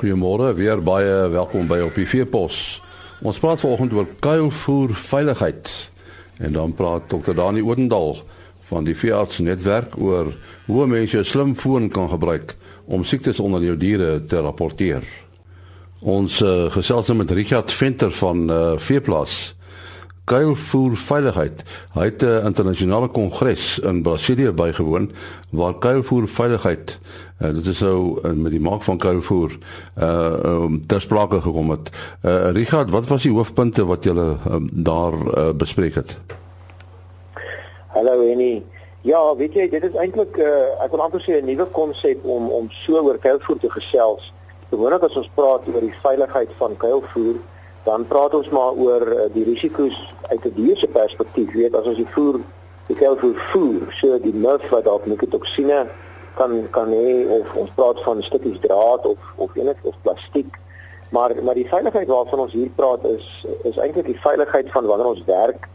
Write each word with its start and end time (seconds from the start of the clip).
Goeiemôre, 0.00 0.54
weer 0.56 0.80
baie 0.80 1.28
welkom 1.28 1.66
by 1.68 1.82
op 1.84 1.92
die 1.92 2.06
Veepos. 2.08 2.78
Ons 3.20 3.36
praat 3.36 3.60
vanoggend 3.60 3.92
oor 3.92 4.06
kuilvoer 4.24 4.94
veiligheid. 4.96 5.72
En 6.40 6.54
dan 6.56 6.72
praat 6.72 7.10
Dr. 7.12 7.34
Dani 7.36 7.60
Oudendal 7.60 8.22
van 8.70 8.86
die 8.88 8.94
veeartsnetwerk 8.96 9.98
oor 10.00 10.30
hoe 10.70 10.86
mense 10.88 11.18
'n 11.18 11.28
slimfoon 11.28 11.90
kan 11.92 12.08
gebruik 12.08 12.56
om 12.88 13.04
siektes 13.04 13.40
onder 13.40 13.60
jou 13.60 13.76
diere 13.76 14.24
te 14.24 14.40
rapporteer. 14.40 15.04
Ons 16.00 16.40
uh, 16.40 16.72
gesels 16.72 17.06
nou 17.06 17.18
met 17.18 17.30
Richard 17.30 17.72
Venter 17.72 18.10
van 18.10 18.50
uh, 18.50 18.78
Veeplaas 18.78 19.54
kuilvoer 20.30 20.96
veiligheid. 20.96 21.64
Hy 21.94 22.04
het 22.04 22.22
'n 22.22 22.46
internasionale 22.46 23.08
kongres 23.08 23.78
in 23.78 24.02
Brasilia 24.02 24.52
bygewoon 24.52 25.10
waar 25.50 25.74
kuilvoer 25.74 26.28
veiligheid 26.28 26.98
uh, 27.42 27.54
dit 27.54 27.66
is 27.66 27.80
nou 27.80 28.20
uh, 28.22 28.32
met 28.32 28.52
die 28.52 28.60
maak 28.60 28.82
van 28.82 28.98
kuilvoer 28.98 29.56
uh 29.98 30.32
um, 30.44 30.80
ter 30.86 31.00
sprake 31.00 31.40
gekom 31.40 31.70
het. 31.70 31.90
Uh 32.24 32.50
Richard, 32.50 32.90
wat 32.90 33.06
was 33.06 33.22
die 33.22 33.32
hoofpunte 33.32 33.84
wat 33.84 34.04
julle 34.04 34.36
um, 34.50 34.68
daar 34.72 35.14
uh, 35.14 35.50
bespreek 35.52 35.94
het? 35.94 36.16
Hallo 37.86 38.30
Annie. 38.32 38.64
Ja, 39.00 39.36
weet 39.36 39.54
jy, 39.56 39.68
dit 39.68 39.84
is 39.84 39.96
eintlik 39.96 40.36
uh, 40.36 40.82
ek 40.84 40.92
wil 40.92 41.02
amper 41.02 41.22
sê 41.24 41.40
'n 41.40 41.48
nuwe 41.48 41.66
konsep 41.72 42.24
om 42.24 42.50
om 42.50 42.68
so 42.70 43.00
oor 43.00 43.18
kuilvoer 43.18 43.58
te 43.58 43.70
gesels. 43.70 44.32
Gewoonlik 44.70 45.02
as 45.02 45.16
ons 45.16 45.30
praat 45.34 45.66
oor 45.66 45.80
die 45.80 45.96
veiligheid 46.02 46.50
van 46.58 46.76
kuilvoer, 46.76 47.40
dan 47.84 48.06
praat 48.06 48.34
ons 48.34 48.48
maar 48.48 48.72
oor 48.72 49.06
uh, 49.06 49.26
die 49.32 49.44
risiko's 49.44 49.98
uit 50.28 50.44
'n 50.44 50.54
dier 50.54 50.76
se 50.76 50.86
perspektief. 50.86 51.52
Weet 51.52 51.74
as 51.76 51.86
ons 51.86 51.96
die 51.96 52.12
voer 52.14 52.40
die 52.86 52.96
kuilvoer 52.96 53.36
voer, 53.52 53.92
so 53.92 54.18
die 54.18 54.34
muf 54.34 54.68
wat 54.70 54.84
dalk 54.84 55.06
mikotoksine 55.06 55.86
kan 56.34 56.70
kan 56.70 56.88
hê 56.88 57.26
of 57.40 57.56
ons 57.56 57.70
praat 57.74 58.02
van 58.02 58.22
stukkies 58.22 58.60
draad 58.60 59.06
of 59.06 59.18
of 59.36 59.54
enige 59.54 59.82
of 59.82 59.94
plastiek. 60.02 60.58
Maar 61.10 61.34
maar 61.42 61.54
die 61.54 61.68
veiligheid 61.68 62.08
waarvan 62.08 62.38
ons 62.38 62.52
hier 62.52 62.70
praat 62.74 63.04
is 63.04 63.46
is 63.62 63.76
eintlik 63.76 64.06
die 64.06 64.20
veiligheid 64.20 64.70
van 64.70 64.86
wanneer 64.86 65.06
ons 65.06 65.24
werk 65.24 65.68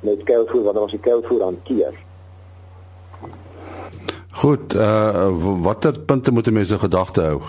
met 0.00 0.22
kuilvoer, 0.22 0.62
wanneer 0.62 0.82
ons 0.82 0.96
die 0.96 1.00
kuilvoer 1.00 1.42
hanteer. 1.42 1.94
Goed, 4.42 4.74
uh 4.74 5.28
watter 5.62 5.98
punte 6.00 6.32
moet 6.32 6.50
mense 6.50 6.78
gedagte 6.78 7.20
hou? 7.20 7.40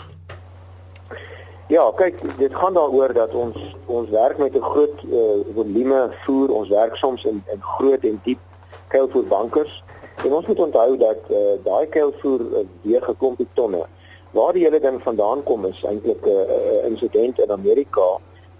Ja, 1.73 1.91
kyk, 1.95 2.19
dit 2.37 2.53
gaan 2.55 2.73
daaroor 2.73 3.13
dat 3.13 3.31
ons 3.33 3.55
ons 3.85 4.09
werk 4.09 4.37
met 4.37 4.53
'n 4.53 4.61
groot 4.61 4.97
uh, 5.09 5.19
volume 5.55 6.01
voer, 6.23 6.49
ons 6.53 6.69
werk 6.69 6.95
soms 6.95 7.23
in 7.23 7.43
in 7.53 7.61
groot 7.61 8.03
en 8.03 8.19
diep 8.23 8.39
kuilvoerbankers. 8.87 9.83
En 10.25 10.33
ons 10.33 10.45
moet 10.45 10.59
onthou 10.59 10.97
dat 10.97 11.17
uh, 11.29 11.37
daai 11.63 11.87
kuilvoer 11.87 12.41
uh, 12.41 12.57
weeg 12.81 13.09
'n 13.09 13.17
klompie 13.17 13.47
tonne. 13.53 13.85
Waar 14.31 14.53
die 14.53 14.63
hele 14.63 14.79
ding 14.79 15.01
vandaan 15.01 15.43
kom 15.43 15.65
is 15.65 15.83
eintlik 15.83 16.25
'n 16.25 16.29
uh, 16.29 16.41
uh, 16.57 16.85
insident 16.85 17.39
in 17.39 17.51
Amerika 17.51 18.07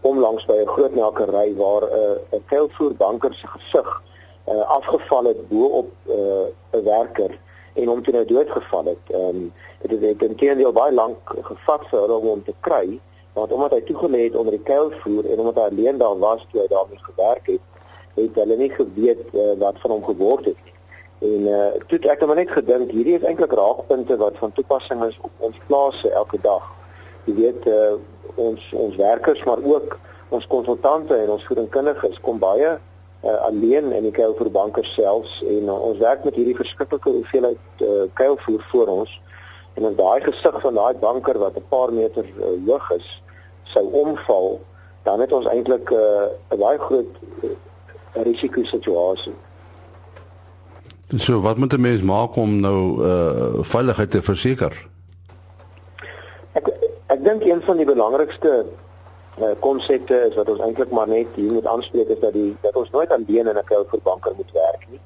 om 0.02 0.20
langs 0.20 0.45
by 0.45 0.58
'n 0.61 0.73
groot 0.75 0.95
melkery 0.95 1.55
waar 1.55 1.83
'n 1.83 1.94
uh, 1.94 2.38
'n 2.38 2.44
kuilvoerbanker 2.45 3.33
se 3.33 3.48
gesig 3.48 4.02
uh, 4.48 4.61
afgeval 4.77 5.23
het 5.23 5.48
bo 5.50 5.66
op 5.66 5.88
'n 6.05 6.11
uh, 6.11 6.83
werker 6.83 7.38
en 7.74 7.88
hom 7.88 8.04
toe 8.04 8.14
nou 8.14 8.26
doodgeval 8.26 8.86
het. 8.94 9.14
Ehm 9.16 9.44
um, 9.44 9.52
dit 9.88 10.02
het 10.02 10.22
intendeel 10.22 10.72
baie 10.72 10.94
lank 10.94 11.36
gevat 11.42 11.88
vir 11.90 12.00
hulle 12.00 12.20
om 12.20 12.28
hom 12.28 12.44
te 12.44 12.56
kry 12.60 13.00
want 13.34 13.52
omdat 13.52 13.74
hy 13.74 13.82
toegelê 13.88 14.28
het 14.28 14.36
onder 14.38 14.56
die 14.56 14.66
kuilvoer 14.68 15.26
en 15.32 15.40
omdat 15.40 15.56
hy 15.56 15.70
alleen 15.72 15.98
daar 15.98 16.20
was 16.20 16.46
toe 16.52 16.62
hy 16.62 16.68
daarmee 16.72 17.02
gewerk 17.08 17.50
het 17.50 17.82
het 18.20 18.38
hulle 18.42 18.58
nie 18.58 18.70
geweet 18.70 19.26
uh, 19.34 19.54
wat 19.64 19.80
van 19.82 19.96
hom 19.96 20.06
geword 20.06 20.46
het 20.52 20.62
nie 20.68 20.72
en 21.34 21.50
uh, 21.50 21.68
toe 21.90 22.00
ek 22.00 22.22
het 22.22 22.28
maar 22.30 22.40
net 22.40 22.54
gedink 22.54 22.92
hierdie 22.92 23.17
is 23.17 23.28
eintlik 23.28 23.56
raakpunte 23.60 24.17
wat 24.22 24.39
van 24.39 24.56
toepassing 24.60 25.04
is 25.08 25.20
op 25.22 25.48
ons 25.50 25.60
plase 25.67 26.12
elke 26.23 26.39
dag 26.45 26.70
jy 27.28 27.36
weet 27.42 27.67
uh, 27.72 27.94
ons 28.36 28.72
ons 28.86 28.95
werkers 29.02 29.44
maar 29.50 29.62
ook 29.76 29.98
ons 30.30 30.48
konsultante 30.48 31.17
en 31.17 31.36
ons 31.36 31.45
voedingskundiges 31.50 32.22
kom 32.22 32.39
baie 32.39 32.78
uh, 33.23 33.36
alleen 33.48 33.92
in 33.92 34.04
die 34.04 34.11
kuilvoerbanke 34.11 34.84
selfs 34.84 35.42
en 35.48 35.64
uh, 35.64 35.82
ons 35.89 35.98
werk 35.98 36.23
met 36.23 36.36
hierdie 36.36 36.56
verskriklike 36.56 37.10
hoeveelheid 37.10 37.82
uh, 37.82 38.04
kuilvoer 38.14 38.66
voor 38.72 38.88
ons 38.88 39.22
en 39.73 39.84
in 39.84 39.95
daai 39.95 40.22
gesig 40.22 40.61
van 40.61 40.73
daai 40.73 40.94
banker 41.00 41.39
wat 41.39 41.58
'n 41.58 41.66
paar 41.70 41.94
meter 41.94 42.26
uh, 42.26 42.54
hoog 42.67 42.92
is 42.92 43.22
sou 43.64 43.86
omval 43.92 44.62
dan 45.04 45.20
het 45.20 45.32
ons 45.33 45.45
eintlik 45.45 45.89
'n 45.92 45.95
uh, 46.54 46.60
baie 46.60 46.80
groot 46.80 47.12
uh, 47.44 47.50
risiko 48.23 48.64
situasie. 48.64 49.33
So 51.16 51.42
wat 51.42 51.58
moet 51.58 51.73
'n 51.73 51.82
mens 51.82 52.02
maak 52.02 52.36
om 52.36 52.60
nou 52.60 53.06
uh 53.06 53.64
veiligheid 53.64 54.10
te 54.10 54.22
verseker? 54.22 54.88
Ek 56.52 56.67
ek 57.08 57.23
dink 57.23 57.44
een 57.44 57.62
van 57.62 57.78
die 57.78 57.86
belangrikste 57.86 58.66
konsepte 59.60 60.14
uh, 60.14 60.26
is 60.30 60.36
wat 60.36 60.49
ons 60.49 60.61
eintlik 60.61 60.92
maar 60.92 61.08
net 61.08 61.27
hier 61.36 61.52
moet 61.52 61.66
aanspreek 61.66 62.08
is 62.08 62.20
dat 62.20 62.33
die 62.33 62.55
dat 62.61 62.76
ons 62.76 62.89
nooit 62.89 63.11
alleen 63.11 63.48
in 63.48 63.58
'n 63.58 63.64
kuilvoerbanker 63.64 64.33
moet 64.36 64.52
werk 64.52 64.86
nie 64.89 64.99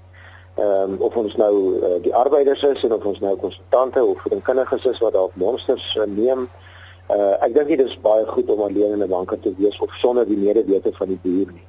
ehm 0.57 0.91
um, 0.91 0.95
of 0.99 1.15
ons 1.15 1.35
nou 1.35 1.53
uh, 1.77 2.01
die 2.01 2.15
arbeiders 2.15 2.63
is 2.63 2.83
en 2.83 2.93
of 2.93 3.03
ons 3.05 3.19
nou 3.19 3.35
konsultante 3.37 4.03
of 4.03 4.21
voedingskundiges 4.21 4.85
is 4.85 4.99
wat 5.05 5.13
dalk 5.13 5.35
monsters 5.35 5.95
uh, 5.95 6.05
neem. 6.09 6.47
Uh, 7.13 7.35
ek 7.45 7.53
dink 7.53 7.69
dit 7.69 7.83
is 7.83 7.93
baie 8.01 8.25
goed 8.25 8.49
om 8.49 8.63
alleen 8.65 8.95
in 8.95 9.03
'n 9.05 9.09
banker 9.09 9.39
te 9.39 9.53
wees 9.57 9.77
of 9.79 9.93
sonder 10.01 10.25
die 10.25 10.37
medewete 10.37 10.91
van 10.97 11.07
die 11.13 11.19
boer 11.21 11.51
nie. 11.53 11.67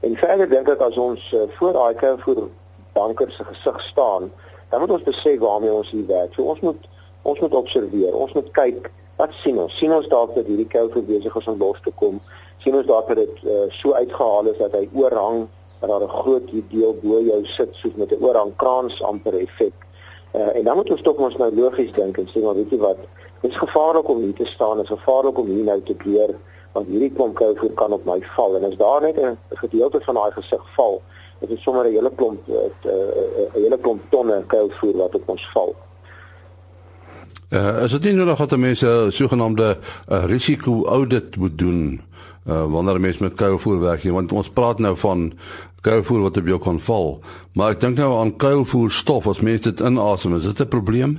En 0.00 0.16
verder 0.16 0.48
dink 0.48 0.68
ek 0.68 0.82
as 0.82 0.98
ons 0.98 1.30
uh, 1.32 1.44
voor 1.58 1.72
daai 1.72 1.94
kou 1.94 2.18
voor 2.24 2.48
bankers 2.92 3.36
se 3.36 3.44
gesig 3.44 3.80
staan, 3.80 4.32
dan 4.70 4.80
moet 4.80 4.90
ons 4.90 5.06
besef 5.06 5.38
waarmee 5.38 5.72
ons 5.72 5.90
hier 5.90 6.06
werk. 6.06 6.34
So 6.34 6.42
ons 6.42 6.60
moet 6.60 6.90
ons 7.22 7.40
moet 7.40 7.54
observeer. 7.54 8.14
Ons 8.14 8.32
moet 8.32 8.50
kyk 8.50 8.90
wat 9.16 9.30
sien 9.42 9.58
ons? 9.58 9.76
Sien 9.78 9.92
ons 9.92 10.08
dalk 10.08 10.34
dat 10.34 10.46
hierdie 10.46 10.68
voor 10.70 11.02
besig 11.02 11.36
is 11.36 11.46
om 11.46 11.58
los 11.58 11.80
te 11.84 11.92
kom? 11.94 12.20
Sien 12.58 12.74
ons 12.74 12.86
dalk 12.86 13.08
dat 13.08 13.16
dit 13.16 13.42
uh, 13.44 13.66
so 13.70 13.92
uitgehaal 13.92 14.46
is 14.52 14.58
dat 14.58 14.72
hy 14.72 14.88
oorhang 14.92 15.46
dat 15.80 15.88
daar 15.88 16.02
'n 16.02 16.08
groot 16.08 16.48
deel 16.70 16.94
bo 17.02 17.20
jou 17.20 17.44
sit 17.44 17.74
soos 17.74 17.94
met 17.94 18.10
'n 18.10 18.24
oorhangkrans 18.24 19.02
amper 19.02 19.34
effek. 19.34 19.72
Uh, 20.32 20.56
en 20.56 20.64
dan 20.64 20.76
moet 20.76 20.90
ons 20.90 21.02
tog 21.02 21.16
ons 21.16 21.36
nou 21.36 21.54
logies 21.54 21.92
dink 21.92 22.16
en 22.18 22.26
sê 22.26 22.42
maar 22.42 22.54
weet 22.54 22.70
jy 22.70 22.78
wat, 22.78 22.98
dit 23.40 23.50
is 23.50 23.56
gevaarlik 23.56 24.08
om 24.08 24.18
hier 24.18 24.34
te 24.34 24.44
staan, 24.44 24.80
is 24.80 24.88
gevaarlik 24.88 25.38
om 25.38 25.46
hier 25.46 25.64
nou 25.64 25.80
te 25.82 25.94
keer 25.94 26.34
want 26.72 26.86
hierdie 26.86 27.12
klomp 27.12 27.34
kuilvoer 27.34 27.72
kan 27.72 27.92
op 27.92 28.04
my 28.04 28.18
val 28.36 28.56
en 28.56 28.64
as 28.64 28.76
daar 28.76 29.00
net 29.00 29.16
'n 29.16 29.38
gedeelte 29.48 30.00
van 30.00 30.14
daai 30.14 30.30
gesig 30.30 30.64
val, 30.76 31.02
dit 31.38 31.50
is 31.50 31.62
sommer 31.62 31.84
'n 31.86 31.92
hele 31.92 32.10
klomp 32.10 32.48
'n 32.48 32.52
uh, 32.52 32.90
uh, 32.90 33.52
hele 33.52 33.78
klomp 33.78 34.02
tonne 34.10 34.42
kuilvoer 34.46 34.96
wat 34.96 35.14
op 35.14 35.28
ons 35.28 35.50
val. 35.52 35.74
Uh, 37.54 37.84
is 37.84 37.92
dit 37.94 38.08
nie 38.08 38.16
nodig 38.18 38.38
dat 38.40 38.56
mense 38.58 38.92
sogenaamde 39.14 39.76
uh, 39.76 40.24
risiko 40.26 40.86
audit 40.90 41.36
moet 41.36 41.58
doen 41.58 42.00
uh, 42.48 42.64
wanneer 42.66 43.00
mense 43.00 43.22
met 43.22 43.36
kuilvoer 43.38 43.78
werk 43.78 44.02
nie 44.02 44.12
want 44.12 44.32
ons 44.32 44.50
praat 44.50 44.80
nou 44.82 44.96
van 44.98 45.28
kuilvoer 45.86 46.24
wat 46.24 46.40
op 46.40 46.50
jou 46.50 46.58
kan 46.58 46.80
val. 46.80 47.06
Maar 47.54 47.76
ek 47.76 47.84
dink 47.84 48.00
nou 48.02 48.10
aan 48.18 48.34
kuilvoer 48.42 48.90
stof 48.90 49.28
as 49.30 49.38
mense 49.46 49.68
dit 49.68 49.84
inasem, 49.86 50.34
is 50.34 50.48
dit 50.50 50.64
'n 50.66 50.68
probleem? 50.68 51.14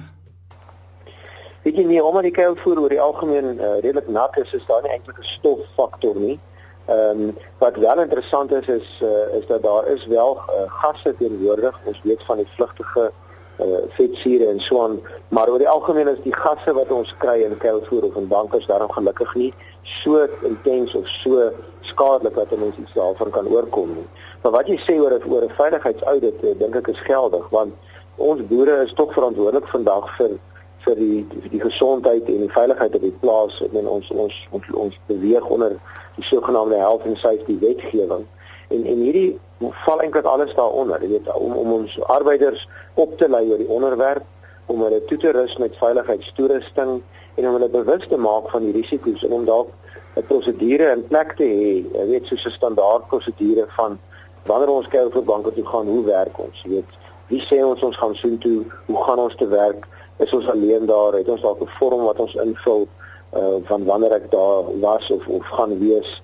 Weet 1.63 1.79
jy 1.79 1.87
nie 1.87 2.03
omdat 2.03 2.27
die 2.27 2.35
kuilvoer 2.35 2.83
oor 2.83 2.91
die 2.91 3.01
algemeen 3.01 3.55
uh, 3.55 3.79
redelik 3.79 4.11
nat 4.11 4.35
is, 4.43 4.51
is 4.53 4.67
daar 4.67 4.83
nie 4.83 4.91
eintlik 4.91 5.23
'n 5.23 5.31
stoffaktor 5.39 6.19
nie. 6.19 6.39
Ehm 6.85 7.21
um, 7.21 7.37
wat 7.63 7.75
wel 7.75 8.01
interessant 8.01 8.51
is 8.51 8.67
is 8.67 8.99
uh, 9.01 9.37
is 9.39 9.47
dat 9.47 9.63
daar 9.63 9.87
is 9.87 10.05
wel 10.05 10.35
uh, 10.37 10.67
gasse 10.67 11.15
teenwoordig. 11.17 11.79
Ons 11.83 12.01
weet 12.03 12.23
van 12.27 12.37
die 12.37 12.51
vlugtige 12.55 13.11
uh, 13.59 13.83
vetsure 13.97 14.47
en 14.47 14.59
so 14.59 14.83
aan, 14.83 14.99
maar 15.29 15.49
oor 15.49 15.59
die 15.59 15.69
algemeen 15.69 16.07
is 16.07 16.21
die 16.23 16.35
gasse 16.35 16.73
wat 16.73 16.91
ons 16.91 17.15
kry 17.17 17.41
in 17.43 17.57
kuilvoer 17.57 18.03
of 18.09 18.15
in 18.15 18.27
bankers 18.27 18.67
daarom 18.67 18.91
gelukkig 18.91 19.35
nie 19.35 19.53
so 19.85 20.27
intens 20.41 20.95
of 20.95 21.07
so 21.07 21.51
skadelik 21.81 22.35
dat 22.35 22.57
mense 22.57 22.81
iets 22.81 22.93
daarvan 22.93 23.29
kan 23.29 23.47
oorkom 23.47 23.93
nie. 23.93 24.07
Maar 24.41 24.51
wat 24.51 24.67
jy 24.67 24.77
sê 24.81 24.97
oor 24.99 25.13
oor 25.25 25.43
'n 25.43 25.57
veiligheidsaudit, 25.57 26.43
eh, 26.43 26.57
dink 26.57 26.75
ek 26.75 26.87
is 26.87 26.99
geldig 26.99 27.49
want 27.49 27.73
ons 28.15 28.47
boere 28.47 28.83
is 28.83 28.93
tog 28.93 29.13
verantwoordelik 29.13 29.67
vandag 29.67 30.15
vir 30.17 30.37
vir 30.85 30.95
die 30.95 31.25
die, 31.29 31.49
die 31.49 31.61
gesondheid 31.61 32.27
en 32.29 32.39
die 32.39 32.53
veiligheid 32.53 32.95
op 32.95 33.01
die 33.01 33.17
plaas 33.19 33.61
en 33.61 33.87
ons 33.87 34.09
ons 34.11 34.47
ons, 34.51 34.65
ons 34.73 34.99
beweeg 35.05 35.45
onder 35.45 35.77
die 36.15 36.23
sogenaamde 36.23 36.75
health 36.75 37.05
and 37.05 37.17
safety 37.17 37.59
wetgewing. 37.59 38.25
En 38.67 38.85
en 38.85 39.01
hierdie 39.05 39.39
val 39.59 40.01
eintlik 40.01 40.25
alles 40.25 40.53
daaronder, 40.55 41.01
jy 41.01 41.09
weet, 41.09 41.33
om 41.33 41.53
om 41.53 41.71
ons 41.71 41.99
arbeiders 42.03 42.67
op 42.93 43.17
te 43.17 43.29
lei 43.29 43.45
oor 43.49 43.57
die 43.57 43.69
onderwerp 43.69 44.23
om 44.65 44.81
hulle 44.81 45.05
toe 45.05 45.17
te 45.17 45.31
rus 45.31 45.57
met 45.57 45.77
veiligheidstoerusting 45.77 47.01
en 47.35 47.47
om 47.47 47.53
hulle 47.57 47.69
bewus 47.69 48.07
te 48.09 48.17
maak 48.17 48.49
van 48.49 48.65
die 48.65 48.73
risiko's 48.73 49.23
en 49.23 49.31
om 49.31 49.45
dalk 49.45 49.69
'n 50.15 50.25
prosedure 50.27 50.91
in 50.91 51.07
plek 51.07 51.35
te 51.37 51.43
hê, 51.43 51.71
jy 51.97 52.05
weet 52.07 52.27
soos 52.27 52.45
'n 52.45 52.57
standaard 52.57 53.07
prosedure 53.07 53.65
van 53.77 53.99
wanneer 54.45 54.69
ons 54.69 54.87
kyk 54.87 55.13
vir 55.13 55.23
banke 55.23 55.53
toe 55.53 55.65
gaan, 55.65 55.87
hoe 55.87 56.03
werk 56.03 56.39
ons, 56.39 56.61
jy 56.63 56.69
weet, 56.69 56.91
wie 57.27 57.41
sê 57.41 57.63
ons 57.65 57.81
ons 57.83 57.97
gaan 57.97 58.15
soheen 58.15 58.37
toe, 58.37 58.65
hoe 58.85 59.03
gaan 59.03 59.19
ons 59.19 59.35
te 59.35 59.47
werk? 59.47 59.87
Is 60.17 60.33
ons 60.33 60.47
alleen 60.47 60.85
daar? 60.85 61.13
Het 61.13 61.29
ons 61.29 61.41
dalk 61.41 61.61
'n 61.61 61.75
vorm 61.79 62.03
wat 62.03 62.19
ons 62.19 62.35
invul 62.35 62.87
uh 63.35 63.57
van 63.63 63.85
wanneer 63.85 64.11
ek 64.11 64.31
daar 64.31 64.79
was 64.79 65.11
of 65.11 65.27
of 65.27 65.45
gaan 65.45 65.79
wees? 65.79 66.07
Dit 66.07 66.21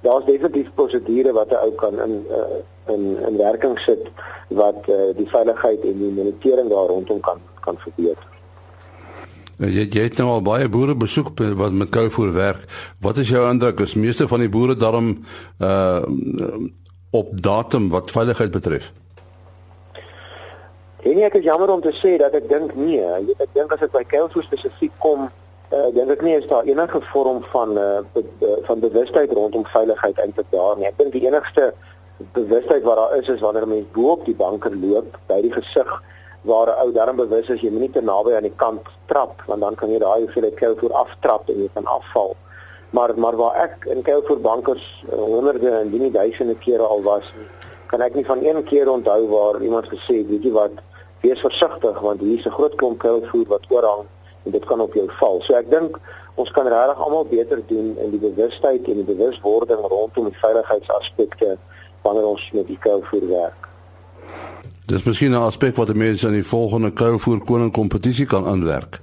daar's 0.00 0.24
definitief 0.24 0.70
prosedure 0.74 1.32
wat 1.32 1.50
'n 1.50 1.64
ou 1.64 1.72
kan 1.72 2.00
in 2.00 2.26
uh, 2.30 2.94
in 2.94 3.02
in 3.26 3.36
werking 3.36 3.78
sit 3.78 4.08
wat 4.48 4.88
uh, 4.88 5.16
die 5.16 5.28
veiligheid 5.28 5.80
en 5.84 5.98
die 5.98 6.12
monitering 6.12 6.68
daar 6.68 6.86
rondom 6.86 7.20
kan 7.20 7.40
kan 7.60 7.76
verbeter. 7.78 8.26
Jy 9.58 9.86
jy 9.90 10.02
het 10.02 10.18
nou 10.18 10.28
al 10.28 10.42
baie 10.42 10.68
boere 10.68 10.94
besoek 10.94 11.28
wat 11.54 11.72
met 11.72 11.88
kuilvoer 11.88 12.32
werk. 12.32 12.64
Wat 13.00 13.16
is 13.16 13.28
jou 13.28 13.50
indruk? 13.50 13.80
Is 13.80 13.94
meeste 13.94 14.28
van 14.28 14.40
die 14.40 14.48
boere 14.48 14.76
daarom 14.76 15.24
uh 15.60 16.02
op 17.10 17.28
datum 17.42 17.88
wat 17.88 18.10
veiligheid 18.10 18.50
betref? 18.50 18.92
En 21.04 21.18
ek 21.22 21.34
is 21.38 21.44
jammer 21.44 21.70
om 21.70 21.80
te 21.80 21.92
sê 21.92 22.16
dat 22.18 22.34
ek 22.34 22.48
dink 22.48 22.74
nee, 22.74 23.04
ek 23.38 23.52
dink 23.52 23.72
as 23.72 23.82
dit 23.84 23.92
by 23.92 24.02
kuilvoer 24.08 24.42
spesifiek 24.42 24.92
kom, 24.98 25.28
uh 25.74 25.90
dink 25.94 26.10
ek 26.14 26.22
nie 26.22 26.36
is 26.38 26.46
daar 26.50 26.66
enige 26.70 27.00
vorm 27.10 27.42
van 27.52 27.78
uh 27.78 28.00
be, 28.12 28.22
be, 28.40 28.58
van 28.66 28.80
bewustheid 28.80 29.32
rondom 29.32 29.66
veiligheid 29.66 30.18
eintlik 30.18 30.50
daar 30.50 30.76
nie. 30.78 30.86
Ek 30.86 30.98
dink 30.98 31.12
die 31.12 31.26
enigste 31.26 31.72
bewustheid 32.36 32.84
wat 32.86 32.96
daar 33.00 33.16
is 33.18 33.28
is 33.28 33.40
wanneer 33.40 33.66
mense 33.68 33.90
bo 33.96 34.12
op 34.14 34.24
die 34.28 34.36
banker 34.38 34.76
loop 34.76 35.18
by 35.30 35.40
die 35.42 35.52
gesig 35.52 35.90
waar 36.44 36.68
'n 36.68 36.80
ou 36.84 36.92
darm 36.92 37.16
bewus 37.16 37.48
is 37.48 37.60
jy 37.60 37.70
moenie 37.70 37.90
te 37.90 38.02
naby 38.02 38.36
aan 38.36 38.48
die 38.48 38.58
kant 38.62 38.86
trap 39.06 39.42
want 39.46 39.60
dan 39.60 39.74
kan 39.74 39.90
jy 39.90 39.98
daai 39.98 40.24
hoeveelheid 40.24 40.54
kuilvoer 40.54 40.92
aftrap 40.92 41.48
en 41.48 41.60
jy 41.62 41.68
kan 41.74 41.86
afval. 41.86 42.36
Maar 42.90 43.18
maar 43.18 43.36
waar 43.36 43.56
ek 43.66 43.84
in 43.84 44.02
kuilvoer 44.02 44.40
bankers 44.40 45.04
uh, 45.12 45.18
honderde 45.18 45.70
en 45.70 45.90
nie 45.90 46.10
duisende 46.10 46.54
kere 46.54 46.82
al 46.82 47.02
was, 47.02 47.32
kan 47.86 48.00
ek 48.00 48.14
nie 48.14 48.26
van 48.26 48.44
een 48.44 48.62
keer 48.64 48.90
onthou 48.90 49.28
waar 49.28 49.62
iemand 49.62 49.88
gesê 49.88 50.20
het, 50.20 50.28
weet 50.28 50.44
jy 50.44 50.52
wat, 50.52 50.82
wees 51.20 51.40
versigtig 51.40 52.00
want 52.00 52.20
hier 52.20 52.38
is 52.38 52.46
'n 52.46 52.56
groot 52.58 52.74
klomp 52.74 52.98
kuilvoer 52.98 53.48
wat 53.48 53.64
oorhang 53.68 54.04
en 54.44 54.50
dit 54.50 54.64
kan 54.64 54.80
op 54.80 54.94
jou 54.94 55.06
val. 55.20 55.40
So 55.42 55.54
ek 55.54 55.70
dink 55.70 55.98
ons 56.34 56.50
kan 56.50 56.66
regtig 56.66 57.04
almal 57.04 57.26
beter 57.30 57.62
doen 57.66 57.94
in 57.98 58.10
die 58.10 58.20
bewustheid 58.22 58.88
en 58.90 59.00
die 59.02 59.08
bewuswording 59.14 59.80
rondom 59.80 60.30
die 60.30 60.40
veiligheidsaspekte 60.42 61.56
wanneer 62.02 62.26
ons 62.26 62.50
met 62.52 62.66
die 62.66 62.78
kuilvoer 62.78 63.28
werk. 63.28 63.68
Dis 64.86 65.04
miskien 65.04 65.32
'n 65.32 65.46
aspek 65.48 65.76
wat 65.76 65.94
mense 65.94 66.26
in 66.26 66.32
die 66.32 66.44
volgende 66.44 66.90
kuilvoer 66.92 67.40
koning 67.40 67.72
kompetisie 67.72 68.26
kan 68.26 68.46
aanwerk. 68.46 69.00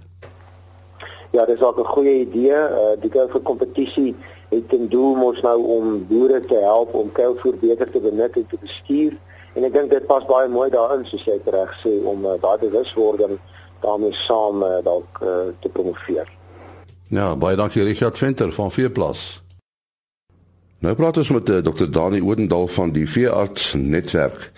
Ja, 1.32 1.46
dis 1.46 1.62
ook 1.62 1.80
'n 1.80 1.94
goeie 1.96 2.20
idee. 2.20 2.52
Uh, 2.52 3.02
die 3.02 3.10
kuilvoer 3.10 3.42
kompetisie 3.42 4.16
het 4.50 4.70
ten 4.70 4.90
doel 4.90 5.16
mos 5.16 5.42
nou 5.42 5.64
om 5.64 6.08
boere 6.08 6.46
te 6.46 6.60
help 6.60 6.94
om 6.94 7.12
kuilvoer 7.12 7.56
beter 7.56 7.92
te 7.92 8.00
benut 8.00 8.36
en 8.36 8.48
te 8.48 8.58
bestuur. 8.62 9.14
En 9.54 9.64
ek 9.64 9.74
dink 9.74 9.90
dit 9.90 10.06
pas 10.06 10.26
baie 10.26 10.48
mooi 10.48 10.70
daarin 10.70 11.06
soos 11.06 11.24
jy 11.24 11.40
reg 11.46 11.72
sê 11.84 11.94
om 12.04 12.26
uh, 12.26 12.32
daardie 12.42 12.70
bewuswording 12.70 13.40
daarmee 13.82 14.14
saam 14.14 14.64
uh, 14.64 14.80
dalk 14.84 15.20
uh, 15.24 15.30
te 15.60 15.70
promoveer. 15.70 16.30
Ja, 17.12 17.36
baie 17.36 17.56
dankie 17.56 17.84
Richard 17.84 18.18
Venter 18.18 18.54
van 18.54 18.72
Veeplas. 18.72 19.42
Nou 20.82 20.96
praat 20.98 21.18
ons 21.18 21.30
met 21.30 21.50
uh, 21.50 21.58
Dr. 21.62 21.90
Dani 21.94 22.22
Oudendal 22.22 22.68
van 22.68 22.92
die 22.92 23.06
Veearts 23.10 23.74
Netwerk. 23.74 24.52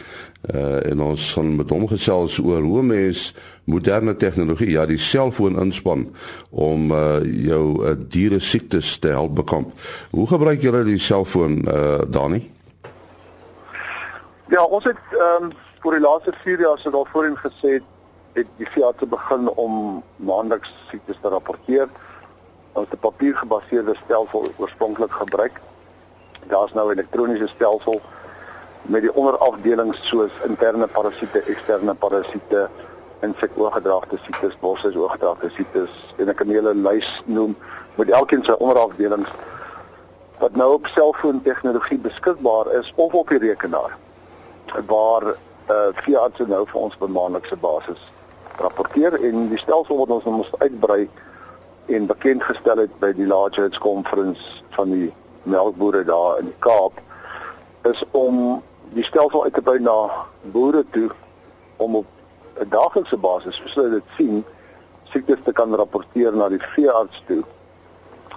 Uh, 0.53 0.91
en 0.91 1.01
ons 1.01 1.33
gaan 1.33 1.55
met 1.55 1.69
hom 1.71 1.87
gesels 1.87 2.37
oor 2.39 2.61
hoe 2.61 2.83
mens 2.83 3.29
moderne 3.63 4.15
tegnologie, 4.15 4.69
ja, 4.75 4.85
die 4.85 4.99
selfoon 4.99 5.55
inspan 5.59 6.05
om 6.49 6.91
uh, 6.91 7.19
jou 7.23 7.63
uh, 7.79 7.93
diere 8.11 8.39
siektes 8.39 8.97
te 8.99 9.11
help 9.15 9.35
bekamp. 9.35 9.71
Hoe 10.11 10.27
gebruik 10.27 10.61
julle 10.61 10.83
die 10.83 10.99
selfoon, 10.99 11.61
uh, 11.63 12.03
Dani? 12.07 12.41
Ja, 14.51 14.63
ons 14.63 14.83
het 14.83 14.99
ehm 15.15 15.47
um, 15.47 15.53
vir 15.83 15.97
die 15.97 16.03
laaste 16.03 16.31
4 16.43 16.61
jaar 16.63 16.79
so 16.79 16.91
daar 16.91 17.09
voorheen 17.11 17.35
gesê 17.39 17.79
het 18.33 18.47
die 18.57 18.67
VIA 18.69 18.91
te 18.97 19.05
begin 19.05 19.49
om 19.49 20.03
maandeliks 20.15 20.73
siektes 20.89 21.17
te 21.21 21.29
rapporteer. 21.29 21.87
Ons 22.73 22.89
het 22.89 22.99
'n 22.99 23.05
papiergebaseerde 23.07 23.95
stelsel 24.05 24.47
oorspronklik 24.57 25.11
gebruik. 25.11 25.61
Daar's 26.47 26.73
nou 26.73 26.87
'n 26.87 26.91
elektroniese 26.91 27.47
stelsel 27.47 28.01
met 28.81 29.01
die 29.01 29.15
onderafdelings 29.15 30.07
soos 30.07 30.31
interne 30.43 30.87
parasiete, 30.87 31.39
eksterne 31.41 31.93
parasiete, 31.93 32.69
insekoorgedraagde 33.19 34.17
siektes, 34.23 34.57
borshuisoorgedraagde 34.59 35.49
siektes 35.49 35.89
en 36.15 36.29
ek 36.29 36.35
kan 36.35 36.47
hulle 36.47 36.73
lys 36.75 37.09
noem 37.25 37.55
met 37.95 38.09
elkeen 38.09 38.43
sy 38.43 38.51
onderafdelings 38.51 39.29
wat 40.41 40.55
nou 40.59 40.73
op 40.73 40.89
selfoon 40.91 41.41
tegnologie 41.41 41.97
beskikbaar 41.97 42.71
is 42.79 42.91
of 42.95 43.13
op 43.13 43.29
die 43.29 43.39
rekenaar 43.39 43.97
waar 44.87 45.23
eh 45.23 45.75
uh, 45.75 45.91
veeartse 46.03 46.45
nou 46.47 46.65
vir 46.67 46.79
ons 46.81 46.95
op 46.99 47.09
maandelikse 47.09 47.55
basis 47.55 48.12
rapporteer 48.57 49.13
en 49.23 49.47
die 49.49 49.57
stelsel 49.57 49.97
wat 49.97 50.09
ons 50.09 50.23
moet 50.23 50.59
uitbrei 50.59 51.09
en 51.85 52.05
bekend 52.05 52.43
gestel 52.43 52.77
het 52.77 52.99
by 52.99 53.11
die 53.17 53.27
Large 53.27 53.69
Conference 53.79 54.63
van 54.77 54.91
die 54.93 55.13
melkbore 55.43 56.03
daar 56.03 56.39
in 56.39 56.51
die 56.51 56.59
Kaap 56.63 56.99
is 57.89 58.03
om 58.11 58.61
die 58.93 59.03
stelsel 59.03 59.43
uit 59.43 59.53
te 59.53 59.61
brei 59.61 59.79
na 59.79 59.97
boere 60.55 60.85
toe 60.95 61.09
om 61.77 61.95
op 61.95 62.05
'n 62.61 62.69
daaglikse 62.69 63.17
basis 63.17 63.55
soos 63.55 63.75
hulle 63.75 63.89
dit 63.89 64.09
sien 64.17 64.45
siektes 65.11 65.43
te 65.43 65.51
kan 65.51 65.75
rapporteer 65.75 66.35
na 66.35 66.49
die 66.49 66.61
veearts 66.75 67.23
toe. 67.27 67.43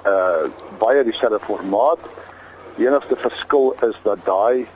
Uh 0.07 0.49
baie 0.79 1.05
dieselfde 1.05 1.41
formaat. 1.41 1.99
Die 2.77 2.87
enigste 2.87 3.17
verskil 3.17 3.75
is 3.81 4.01
dat 4.03 4.19
daai 4.25 4.67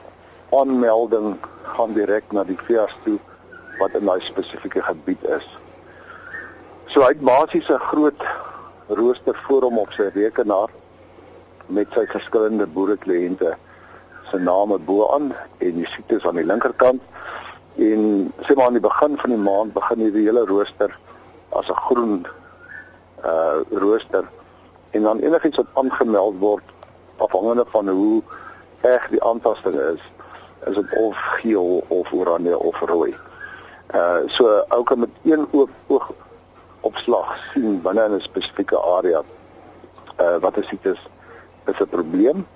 aanmelding 0.51 1.37
gaan 1.63 1.93
direk 1.93 2.33
na 2.33 2.45
die 2.45 2.59
veearts 2.67 2.97
toe 3.05 3.19
wat 3.81 3.97
in 3.99 4.07
daai 4.09 4.21
spesifieke 4.21 4.83
gebied 4.83 5.25
is. 5.37 5.47
So 6.93 7.03
hy 7.03 7.15
het 7.15 7.25
basies 7.25 7.69
'n 7.69 7.87
groot 7.91 8.23
rooster 8.89 9.37
voor 9.47 9.63
hom 9.63 9.79
op 9.79 9.93
sy 9.93 10.11
rekenaar 10.15 10.71
met 11.67 11.87
sy 11.95 12.07
verskillende 12.07 12.67
boere 12.67 12.97
kliënte 12.97 13.55
se 14.31 14.39
name 14.39 14.79
bo 14.79 15.09
aan 15.15 15.33
en 15.59 15.75
die 15.75 15.87
siektes 15.87 16.27
aan 16.27 16.39
die 16.41 16.47
linkerkant. 16.47 17.03
En 17.77 18.33
sê 18.47 18.55
maar 18.55 18.67
aan 18.67 18.79
die 18.79 18.89
begin 18.89 19.17
van 19.19 19.31
die 19.31 19.39
maand 19.39 19.73
begin 19.73 19.99
hierdie 19.99 20.27
hele 20.27 20.45
rooster 20.47 20.99
as 21.49 21.69
'n 21.69 21.83
groen 21.87 22.27
uh 23.25 23.61
rooster 23.71 24.25
en 24.91 25.03
dan 25.03 25.19
enigiets 25.19 25.57
wat 25.57 25.67
aangemeld 25.75 26.39
word 26.39 26.63
afhangende 27.17 27.65
van 27.69 27.89
hoe 27.89 28.23
erg 28.81 29.09
die 29.09 29.25
aantasting 29.25 29.75
is, 29.75 30.01
is 30.67 30.75
dit 30.75 30.93
of 30.97 31.17
geel 31.17 31.85
of 31.89 32.13
oranje 32.13 32.59
of 32.59 32.81
rooi. 32.81 33.15
Uh 33.95 34.23
so 34.27 34.65
ou 34.69 34.83
kan 34.83 34.99
met 34.99 35.09
een 35.23 35.47
oog 35.51 35.69
oog 35.87 36.13
opslag 36.81 37.37
sien 37.53 37.81
binne 37.83 38.09
'n 38.09 38.21
spesifieke 38.21 38.79
area 38.79 39.23
uh 40.21 40.37
wat 40.41 40.57
is 40.57 40.69
siektes 40.69 41.01
is 41.67 41.81
'n 41.81 41.89
probleem. 41.89 42.47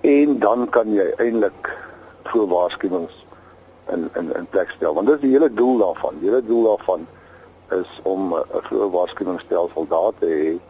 En 0.00 0.38
dan 0.38 0.68
kan 0.68 0.92
jy 0.92 1.12
eintlik 1.16 1.76
voor 2.24 2.48
waarskuwings 2.48 3.26
in 3.88 4.10
in 4.14 4.34
in 4.34 4.46
plek 4.46 4.70
stel 4.70 4.94
want 4.94 5.06
dit 5.06 5.14
is 5.14 5.20
die 5.20 5.32
hele 5.32 5.52
doel 5.52 5.78
daarvan. 5.78 6.14
Die 6.18 6.28
hele 6.28 6.44
doel 6.44 6.62
daarvan 6.62 7.06
is 7.70 8.00
om 8.02 8.34
'n 8.34 8.44
voor 8.50 8.90
waarskuwingsstelsel 8.90 9.86
daar 9.88 10.12
te 10.18 10.26
hê 10.26 10.60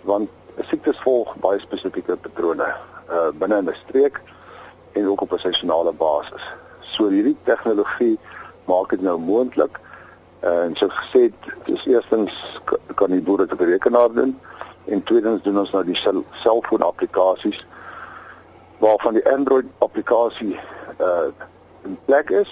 want 0.00 0.28
siektes 0.60 1.00
volg 1.00 1.36
baie 1.36 1.60
spesifieke 1.60 2.16
patrone 2.16 2.74
uh, 3.10 3.28
binne 3.38 3.62
'n 3.62 3.74
streek 3.84 4.20
en 4.92 5.08
ook 5.08 5.20
op 5.20 5.32
'n 5.32 5.38
seisonale 5.38 5.92
basis. 5.92 6.42
So 6.80 7.08
hierdie 7.08 7.36
tegnologie 7.44 8.18
maak 8.64 8.90
dit 8.90 9.02
nou 9.02 9.18
moontlik 9.18 9.80
uh, 10.44 10.64
en 10.64 10.76
soos 10.76 10.94
gesê 11.04 11.30
dis 11.64 11.86
eerstens 11.86 12.32
kan 12.94 13.10
die 13.10 13.22
boere 13.22 13.46
dit 13.46 13.52
op 13.52 13.58
die 13.58 13.72
rekenaar 13.74 14.12
doen 14.12 14.38
en 14.84 15.02
tweedens 15.02 15.42
doen 15.42 15.58
ons 15.58 15.70
nou 15.70 15.84
die 15.86 15.98
selfoon 16.42 16.82
applikasies 16.82 17.60
waarvan 18.82 19.14
die 19.14 19.26
Android 19.30 19.66
applikasie 19.78 20.58
uh 20.98 21.30
in 21.84 21.98
plek 22.04 22.30
is. 22.30 22.50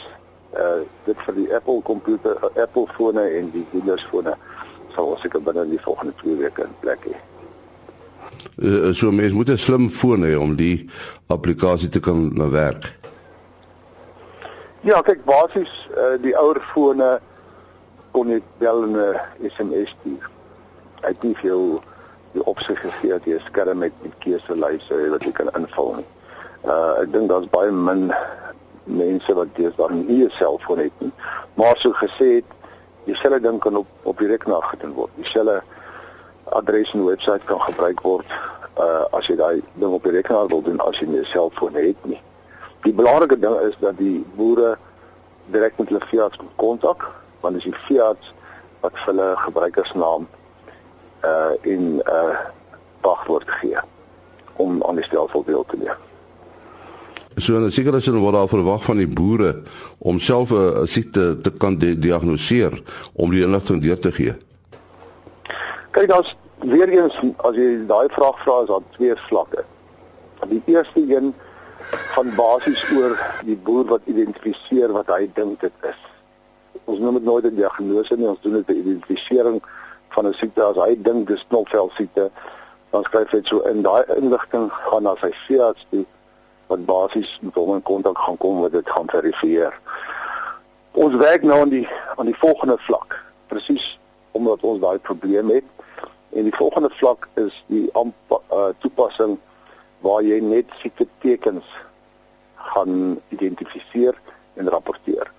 Uh 0.54 0.82
dit 1.04 1.18
vir 1.26 1.34
die 1.34 1.48
Apple 1.54 1.82
komputer, 1.86 2.38
uh, 2.42 2.62
Apple 2.62 2.86
fone 2.94 3.22
en 3.22 3.50
die 3.54 3.66
Windows 3.70 4.06
fone 4.10 4.34
sal 4.94 5.12
ons 5.14 5.22
seker 5.22 5.42
binne 5.42 5.66
die 5.70 5.82
volgende 5.82 6.14
2 6.22 6.38
weke 6.42 6.66
in 6.66 6.78
plek 6.82 7.06
hê. 7.10 7.18
Uh, 8.58 8.90
so 8.94 9.10
mens 9.10 9.34
moet 9.34 9.50
'n 9.50 9.58
slim 9.58 9.90
foon 9.90 10.26
hê 10.26 10.34
om 10.38 10.56
die 10.56 10.86
applikasie 11.26 11.88
te 11.88 12.00
kan 12.00 12.50
werk. 12.50 12.99
Ja, 14.80 15.02
kyk 15.04 15.26
basies 15.28 15.72
uh 15.92 16.14
die 16.22 16.30
ouer 16.40 16.56
fone 16.72 17.18
kon 18.16 18.30
net 18.32 18.42
wel 18.58 18.86
'n 18.88 18.94
SMS 19.44 19.90
stuur. 19.92 20.30
Hy 21.02 21.08
het 21.08 21.22
nie 21.22 21.36
veel 21.36 21.82
die 22.32 22.44
opsig 22.44 22.80
gegee 22.80 23.10
dat 23.10 23.24
jy 23.24 23.34
'n 23.34 23.44
skerm 23.44 23.78
met 23.78 23.92
met 24.02 24.14
keuselyse 24.18 25.10
wat 25.10 25.22
jy 25.22 25.32
kan 25.32 25.52
invul 25.52 25.94
nie. 25.94 26.06
Uh 26.64 27.02
ek 27.02 27.12
dink 27.12 27.28
daar's 27.28 27.50
baie 27.50 27.70
min 27.70 28.14
mense 28.84 29.34
wat 29.34 29.52
dis 29.54 29.76
daar 29.76 29.92
nie 29.92 30.24
'n 30.24 30.30
selfoon 30.30 30.78
het 30.78 30.96
nie. 30.98 31.12
Maar 31.54 31.76
so 31.76 31.92
gesê 31.92 32.40
het 32.40 32.48
dieselfde 33.04 33.40
ding 33.40 33.60
kan 33.60 33.76
op 33.76 33.86
op 34.02 34.18
die 34.18 34.28
rekenaar 34.28 34.62
gedoen 34.62 34.92
word. 34.92 35.10
Dieselfde 35.14 35.62
adres 36.44 36.92
en 36.92 37.04
webwerf 37.04 37.44
kan 37.44 37.60
gebruik 37.60 38.00
word 38.00 38.26
uh 38.78 39.04
as 39.12 39.26
jy 39.26 39.36
daai 39.36 39.62
ding 39.74 39.92
op 39.92 40.02
die 40.02 40.12
rekenaar 40.12 40.46
wil 40.46 40.62
doen 40.62 40.80
as 40.80 40.98
jy 40.98 41.06
'n 41.06 41.24
selfoon 41.24 41.74
het 41.74 42.04
nie. 42.04 42.20
Die 42.82 42.92
belangrike 42.92 43.38
ding 43.38 43.56
is 43.68 43.76
dat 43.80 43.98
die 43.98 44.24
boere 44.36 44.76
direk 45.52 45.76
met 45.76 45.88
hulle 45.88 46.04
veearts 46.08 46.38
kontak, 46.56 47.04
want 47.40 47.56
as 47.56 47.66
die 47.68 47.76
veearts 47.86 48.32
wat 48.80 48.96
vir 49.02 49.12
hulle 49.12 49.30
gebruikersnaam 49.44 50.28
uh 51.28 51.52
in 51.68 51.98
uh 52.08 52.38
wagwoord 53.04 53.50
gee 53.60 53.80
om 54.60 54.80
aan 54.84 54.96
die 54.96 55.04
stelsel 55.04 55.44
deel 55.44 55.64
te 55.68 55.76
neem. 55.80 56.06
So 57.36 57.56
en 57.56 57.72
seker 57.72 57.96
is 57.96 58.08
hulle 58.08 58.20
word 58.20 58.36
daar 58.36 58.48
verwag 58.48 58.84
van 58.84 59.00
die 59.00 59.08
boere 59.08 59.62
om 59.98 60.18
self 60.18 60.52
'n 60.52 60.86
siekte 60.86 61.40
te 61.40 61.50
kan 61.50 61.76
di 61.78 61.98
diagnoseer 61.98 62.80
om 63.12 63.30
die 63.30 63.44
inligting 63.44 63.82
deur 63.82 63.98
te 63.98 64.12
gee. 64.12 64.34
Kyk, 65.90 66.08
daar's 66.08 66.36
weer 66.58 66.88
eens 66.88 67.16
as 67.36 67.54
jy 67.56 67.86
daai 67.86 68.08
vraag 68.08 68.36
vra 68.44 68.60
is 68.62 68.68
daar 68.68 68.84
twee 68.96 69.16
vlakke. 69.16 69.64
Die 70.48 70.62
eerste 70.66 71.00
een 71.00 71.34
gaan 71.88 72.34
basies 72.36 72.84
oor 72.96 73.16
die 73.44 73.56
boer 73.56 73.84
wat 73.84 74.00
identifiseer 74.04 74.92
wat 74.92 75.06
hy 75.06 75.30
dink 75.34 75.60
dit 75.60 75.72
is. 75.88 76.00
Ons 76.84 76.98
noem 76.98 77.14
dit 77.14 77.24
nooit 77.24 77.44
'n 77.44 77.54
diagnose 77.56 78.16
nie, 78.16 78.28
ons 78.28 78.40
doen 78.40 78.52
dit 78.52 78.68
'n 78.68 78.80
identifisering 78.80 79.62
van 80.08 80.26
'n 80.26 80.34
siekte 80.34 80.62
as 80.62 80.76
hy 80.76 80.96
dink 81.02 81.28
dis 81.28 81.44
knopvel 81.48 81.90
siekte, 81.94 82.30
dan 82.90 83.04
skryf 83.04 83.30
hy 83.30 83.38
dit 83.38 83.46
so 83.46 83.60
in 83.60 83.82
daai 83.82 84.04
inligting 84.16 84.70
gaan 84.72 85.02
na 85.02 85.14
sy 85.20 85.30
veearts 85.46 85.86
toe 85.90 86.04
wat 86.66 86.84
basies 86.86 87.38
met 87.42 87.54
hom 87.54 87.74
in 87.74 87.82
kontak 87.82 88.18
gaan 88.18 88.36
kom 88.36 88.60
wat 88.60 88.72
dit 88.72 88.90
gaan 88.90 89.08
verifieer. 89.10 89.74
Ons 90.92 91.14
werk 91.14 91.42
nou 91.42 91.60
aan 91.60 91.68
die 91.68 91.88
aan 92.16 92.26
die 92.26 92.38
volgende 92.38 92.78
vlak, 92.78 93.24
presies 93.46 93.98
omdat 94.30 94.62
ons 94.62 94.80
daai 94.80 94.98
probleem 94.98 95.50
het. 95.50 95.64
En 96.30 96.42
die 96.42 96.54
volgende 96.54 96.90
vlak 96.90 97.28
is 97.34 97.64
die 97.66 97.88
ampa, 97.92 98.38
uh, 98.52 98.68
toepassing 98.78 99.38
waar 100.00 100.22
jy 100.22 100.40
net 100.40 100.70
siekte 100.80 101.06
tekens 101.20 101.64
gaan 102.70 103.20
identifiseer 103.28 104.16
en 104.54 104.68
rapporteer. 104.68 105.30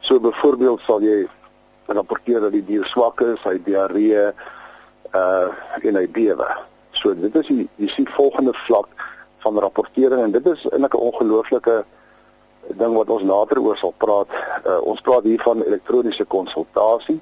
So 0.00 0.20
byvoorbeeld 0.20 0.80
sal 0.86 1.04
jy 1.04 1.28
rapporteer 1.86 2.40
dat 2.40 2.52
die 2.52 2.64
dier 2.64 2.84
swak 2.88 3.20
is, 3.20 3.40
hy 3.44 3.58
diarree 3.64 4.30
uh 5.16 5.48
en 5.82 5.96
hy 5.96 6.06
bewe. 6.06 6.48
So 6.92 7.14
dit 7.14 7.34
is 7.34 7.48
die 7.48 7.68
jy 7.80 7.88
sien 7.88 8.08
volgende 8.14 8.54
vlak 8.66 8.88
van 9.42 9.58
rapportering 9.58 10.22
en 10.22 10.34
dit 10.36 10.46
is 10.46 10.66
eintlik 10.70 10.94
'n 10.94 11.06
ongelooflike 11.10 11.84
ding 12.68 12.94
wat 12.94 13.10
ons 13.10 13.22
later 13.22 13.60
oor 13.60 13.76
sal 13.76 13.94
praat. 13.96 14.28
Uh, 14.66 14.80
ons 14.82 15.00
praat 15.00 15.24
hier 15.24 15.40
van 15.42 15.62
elektroniese 15.62 16.24
konsultasie. 16.24 17.20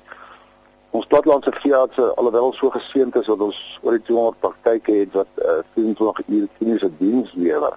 Ons 0.90 1.06
platlandse 1.06 1.52
veeartse 1.52 2.14
alhoewel 2.14 2.52
so 2.52 2.70
geseënd 2.70 3.16
is 3.16 3.26
dat 3.26 3.40
ons 3.40 3.78
oor 3.82 3.92
die 3.92 4.02
200 4.02 4.40
praktyke 4.40 4.92
het 4.92 5.12
wat 5.12 5.28
uh, 5.36 5.58
24 5.74 6.28
uur 6.28 6.48
kliniese 6.58 6.90
diens 6.98 7.32
lewer 7.34 7.76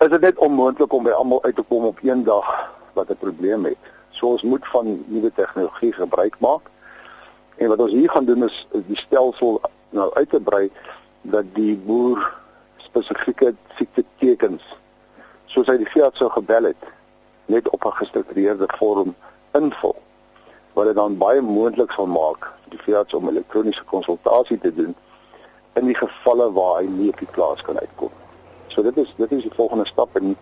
is 0.00 0.08
dit 0.08 0.20
net 0.20 0.38
onmoontlik 0.38 0.92
om 0.92 1.04
by 1.04 1.12
almal 1.12 1.42
uit 1.44 1.56
te 1.56 1.62
kom 1.68 1.84
op 1.84 1.98
een 2.02 2.24
dag 2.24 2.46
wat 2.92 3.10
'n 3.10 3.16
probleem 3.20 3.64
het. 3.64 3.84
So 4.10 4.26
ons 4.26 4.42
moet 4.42 4.68
van 4.68 5.04
nuwe 5.06 5.32
tegnologie 5.34 5.92
gebruik 5.92 6.36
maak. 6.38 6.70
En 7.56 7.68
wat 7.68 7.78
ons 7.78 7.92
hier 7.92 8.10
gaan 8.10 8.24
doen 8.24 8.44
is, 8.44 8.66
is 8.70 8.82
die 8.86 8.96
stelsel 8.96 9.60
nou 9.90 10.14
uit 10.14 10.30
te 10.30 10.40
brei 10.40 10.70
dat 11.22 11.44
die 11.52 11.76
boer 11.76 12.34
spesifieke 12.76 13.54
siekte 13.76 14.04
tekens 14.18 14.62
soos 15.46 15.66
hy 15.66 15.76
die 15.76 15.90
veearts 15.90 16.18
sou 16.18 16.30
gebel 16.30 16.62
het 16.62 16.84
net 17.46 17.68
op 17.68 17.84
'n 17.84 17.92
gestruktureerde 17.92 18.68
vorm 18.78 19.14
invul 19.52 19.96
wat 20.80 20.88
dit 20.88 20.96
dan 20.96 21.18
baie 21.20 21.40
moontlik 21.44 21.92
sal 21.92 22.08
maak 22.08 22.46
die 22.72 22.80
veearts 22.80 23.14
om 23.14 23.28
elektroniese 23.28 23.84
konsultasie 23.84 24.56
te 24.58 24.72
doen 24.74 24.94
in 25.76 25.90
die 25.90 25.96
gevalle 25.98 26.46
waar 26.56 26.78
hy 26.80 26.86
nie 26.88 27.10
op 27.12 27.18
die 27.20 27.28
plaas 27.34 27.60
kan 27.66 27.76
uitkom. 27.78 28.12
So 28.72 28.82
dit 28.86 28.96
is 29.02 29.10
dit 29.18 29.32
is 29.36 29.44
die 29.44 29.56
volgende 29.58 29.84
stap 29.90 30.16
en 30.16 30.32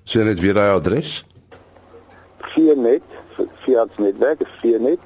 Sien 0.03 0.25
dit 0.25 0.39
weer 0.39 0.53
daai 0.53 0.75
adres? 0.75 1.25
Vnet 2.38 3.03
Fiat 3.63 3.98
netwerk 3.98 4.48
vnet 4.62 5.00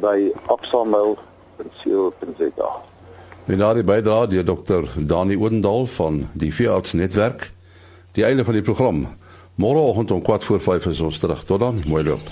by 0.00 0.32
absamail.co.za. 0.46 1.35
Met 3.46 3.58
daardie 3.58 3.84
bydrae 3.84 4.26
deur 4.26 4.44
Dr. 4.44 4.88
Dani 4.96 5.36
Odendaal 5.36 5.86
van 5.86 6.28
die 6.32 6.52
Fiat 6.52 6.92
netwerk 6.92 7.52
die 8.12 8.24
einde 8.24 8.44
van 8.44 8.56
die 8.56 8.62
program. 8.62 9.06
Môreoggend 9.54 10.10
om 10.10 10.24
4 10.24 10.40
voor 10.40 10.60
5 10.60 10.86
is 10.86 11.00
ons 11.00 11.18
terug. 11.18 11.44
Tot 11.44 11.60
dan, 11.60 11.82
mooi 11.86 12.04
loop. 12.04 12.24